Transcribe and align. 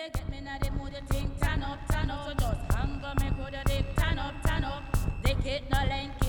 you 0.00 0.10
get 0.10 0.30
me 0.30 0.40
now 0.40 0.56
the 0.58 0.70
mood 0.70 0.92
you 0.92 1.00
think 1.08 1.28
turn 1.40 1.62
up, 1.62 1.78
turn 1.90 2.10
up. 2.10 2.28
So 2.28 2.34
just 2.34 2.72
hang 2.72 3.04
on, 3.04 3.16
make 3.20 3.36
with 3.38 3.52
your 3.52 3.64
dick 3.64 3.84
turn 3.96 4.18
up, 4.18 4.34
turn 4.46 4.64
up. 4.64 4.82
They 5.22 5.34
hit 5.34 5.62
no 5.70 5.84
length. 5.84 6.19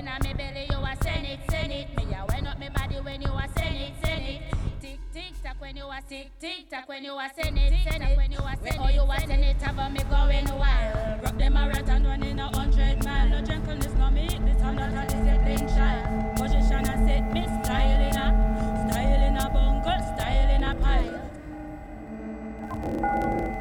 in 0.00 0.08
a 0.08 0.16
me 0.24 0.32
belly, 0.32 0.66
you 0.70 0.78
a 0.78 0.96
send 1.02 1.26
it, 1.26 1.38
send 1.50 1.72
it. 1.72 1.88
Me 1.96 2.04
a 2.14 2.24
wind 2.26 2.48
up 2.48 2.58
me 2.58 2.70
body 2.74 2.96
when 3.00 3.20
you 3.20 3.28
a 3.28 3.46
send 3.58 3.76
it, 3.76 3.92
send 4.02 4.24
it. 4.24 4.40
Tick 4.80 4.98
tick 5.12 5.42
tock 5.42 5.56
when 5.58 5.76
you 5.76 5.84
a 5.84 6.00
tick 6.08 6.30
tick 6.40 6.70
tock 6.70 6.88
when 6.88 7.04
you 7.04 7.12
a 7.12 7.30
send 7.36 7.58
it, 7.58 7.72
send 7.86 8.02
it. 8.04 8.16
When 8.16 8.32
you 8.32 8.38
a 8.38 8.56
send 8.62 8.76
it, 8.76 8.80
oh 8.80 8.88
you 8.88 9.02
a 9.02 9.20
send 9.20 9.44
it, 9.44 9.60
have 9.60 9.92
me 9.92 10.00
going 10.08 10.46
wild. 10.58 11.22
Rock 11.22 11.36
the 11.36 11.50
marathon 11.50 12.04
running 12.04 12.40
a 12.40 12.48
hundred 12.48 13.04
mile. 13.04 13.28
No 13.28 13.42
gentleness 13.42 13.92
no 13.94 14.10
me. 14.10 14.26
This 14.26 14.62
hundred 14.62 14.94
and 14.94 15.10
this 15.10 15.38
plain 15.44 15.68
child. 15.68 16.36
Position 16.36 16.86
I 16.86 17.06
set 17.06 17.32
me 17.32 17.44
style 17.62 18.00
in 18.00 18.16
a 18.16 18.88
style 18.88 19.22
in 19.28 19.36
a 19.36 19.50
bungle, 19.50 20.00
style 20.16 20.50
in 20.56 20.64
a 20.64 20.74
pile. 23.50 23.59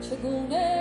최근에 0.00 0.79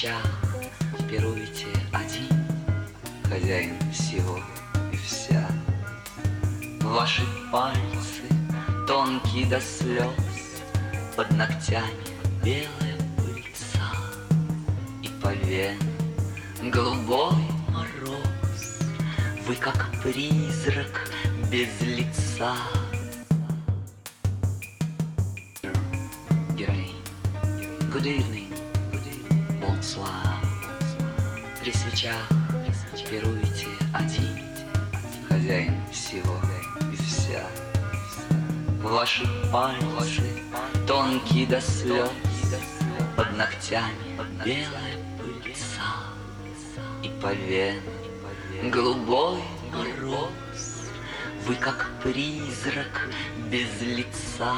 плеча 0.00 0.16
пируете 1.08 1.66
один, 1.92 2.28
Хозяин 3.28 3.76
всего 3.92 4.38
и 4.92 4.96
вся. 4.96 5.46
Ваши 6.80 7.22
пальцы 7.52 8.22
тонкие 8.86 9.46
до 9.46 9.60
слез, 9.60 10.62
Под 11.16 11.30
ногтями 11.32 11.84
белая 12.42 12.96
пыльца, 13.16 13.92
И 15.02 15.08
по 15.22 15.34
венам 15.34 16.70
голубой 16.70 17.34
мороз. 17.68 18.78
Вы 19.46 19.54
как 19.56 19.90
призрак 20.02 21.10
без 21.50 21.68
лица. 21.82 22.54
Good 27.92 28.06
evening. 28.06 28.39
ваши 39.00 39.26
пальцы, 39.50 40.42
тонкие 40.86 41.46
до 41.46 41.58
слез, 41.58 42.10
под 43.16 43.34
ногтями 43.34 44.20
белая 44.44 44.96
пыльца 45.16 46.04
и 47.02 47.08
по 47.22 47.32
венам 47.32 48.70
голубой 48.70 49.40
мороз. 49.72 50.90
Вы 51.46 51.54
как 51.54 51.88
призрак 52.02 53.08
без 53.50 53.80
лица. 53.80 54.54